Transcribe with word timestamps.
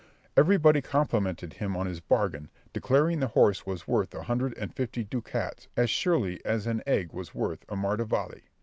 Everybody 0.35 0.81
complimented 0.81 1.53
him 1.53 1.77
on 1.77 1.85
his 1.85 1.99
bargain, 1.99 2.49
declaring 2.73 3.19
the 3.19 3.27
horse 3.27 3.67
was 3.67 3.87
worth 3.87 4.15
a 4.15 4.23
hundred 4.23 4.57
and 4.57 4.73
fifty 4.75 5.03
ducats 5.03 5.67
as 5.77 5.91
surely 5.91 6.43
as 6.43 6.65
an 6.65 6.81
egg 6.87 7.13
was 7.13 7.35
worth 7.35 7.61
a 7.69 7.75
maravedi. 7.75 8.41